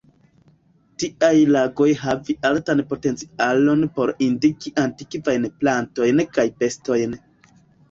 Tiaj 1.01 1.35
lagoj 1.55 1.89
havi 1.99 2.37
altan 2.49 2.81
potencialon 2.95 3.85
por 3.99 4.15
indiki 4.31 4.75
antikvajn 4.87 5.49
plantojn 5.61 6.27
kaj 6.35 6.49
bestojn. 6.65 7.17